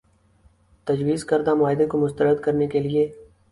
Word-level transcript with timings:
تجویزکردہ 0.87 1.53
معاہدے 1.53 1.85
کو 1.87 1.97
مسترد 1.97 2.41
کرنے 2.43 2.67
کے 2.67 2.79
لیے 2.79 3.07